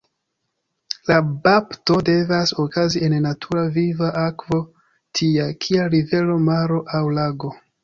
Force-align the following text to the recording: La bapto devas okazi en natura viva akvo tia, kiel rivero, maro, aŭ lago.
La 1.09 1.17
bapto 1.47 1.97
devas 2.07 2.53
okazi 2.63 3.03
en 3.09 3.15
natura 3.27 3.67
viva 3.77 4.11
akvo 4.23 4.61
tia, 5.21 5.47
kiel 5.67 5.95
rivero, 5.99 6.41
maro, 6.51 6.83
aŭ 7.03 7.07
lago. 7.21 7.57